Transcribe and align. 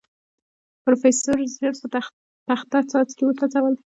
پروفيسر 0.83 1.37
ژر 1.55 1.73
په 1.81 1.87
پخته 2.47 2.77
څاڅکي 2.91 3.23
وڅڅول. 3.25 3.73